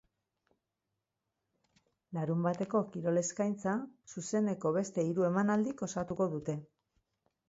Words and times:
Larunbateko 2.17 2.81
kirol 2.95 3.21
eskaintza 3.21 3.73
zuzeneko 4.13 4.71
beste 4.79 5.05
hiru 5.11 5.27
emanaldik 5.29 5.85
osatuko 5.89 6.29
dute. 6.33 6.57